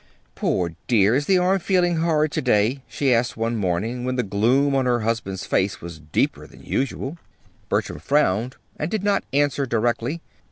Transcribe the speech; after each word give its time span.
"Poor 0.33 0.73
dear, 0.87 1.13
is 1.13 1.27
the 1.27 1.37
arm 1.37 1.59
feeling 1.59 1.97
horrid 1.97 2.31
to 2.31 2.41
day?" 2.41 2.81
she 2.87 3.13
asked 3.13 3.37
one 3.37 3.55
morning, 3.55 4.03
when 4.03 4.15
the 4.15 4.23
gloom 4.23 4.73
on 4.73 4.87
her 4.87 5.01
husband's 5.01 5.45
face 5.45 5.79
was 5.79 5.99
deeper 5.99 6.47
than 6.47 6.63
usual. 6.63 7.19
Bertram 7.69 7.99
frowned 7.99 8.55
and 8.77 8.89
did 8.89 9.03
not 9.03 9.23
answer 9.31 9.67
directly. 9.67 10.19